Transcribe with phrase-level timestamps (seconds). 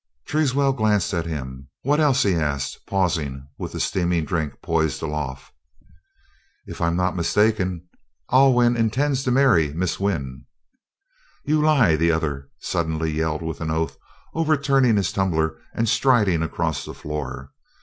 [0.25, 1.69] Teerswell glanced at him.
[1.83, 5.53] "What else?" he asked, pausing with the steaming drink poised aloft.
[6.65, 7.87] "If I'm not mistaken,
[8.31, 10.45] Alwyn intends to marry Miss Wynn."
[11.45, 13.95] "You lie!" the other suddenly yelled with an oath,
[14.33, 17.51] overturning his tumbler and striding across the floor.